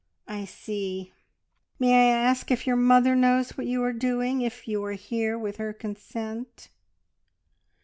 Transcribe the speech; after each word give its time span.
"I 0.27 0.45
see! 0.45 1.13
May 1.77 1.93
I 1.93 2.11
ask 2.17 2.49
if 2.49 2.65
your 2.65 2.75
mother 2.75 3.15
knows 3.15 3.51
what 3.51 3.67
you 3.67 3.83
are 3.83 3.93
doing 3.93 4.41
if 4.41 4.67
you 4.67 4.83
are 4.83 4.93
here 4.93 5.37
with 5.37 5.57
her 5.57 5.73
consent?" 5.73 6.69